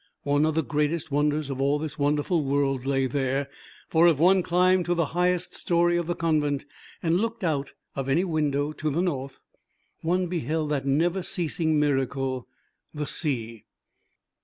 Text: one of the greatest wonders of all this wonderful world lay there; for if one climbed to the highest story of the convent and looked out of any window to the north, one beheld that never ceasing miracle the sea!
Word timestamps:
one 0.23 0.47
of 0.47 0.55
the 0.55 0.63
greatest 0.63 1.11
wonders 1.11 1.51
of 1.51 1.61
all 1.61 1.77
this 1.77 1.99
wonderful 1.99 2.43
world 2.43 2.87
lay 2.87 3.05
there; 3.05 3.47
for 3.87 4.07
if 4.07 4.17
one 4.17 4.41
climbed 4.41 4.83
to 4.83 4.95
the 4.95 5.05
highest 5.13 5.53
story 5.53 5.95
of 5.95 6.07
the 6.07 6.15
convent 6.15 6.65
and 7.03 7.17
looked 7.17 7.43
out 7.43 7.73
of 7.95 8.09
any 8.09 8.23
window 8.23 8.71
to 8.71 8.89
the 8.89 8.99
north, 9.03 9.39
one 10.01 10.25
beheld 10.25 10.71
that 10.71 10.87
never 10.87 11.21
ceasing 11.21 11.79
miracle 11.79 12.47
the 12.91 13.05
sea! 13.05 13.65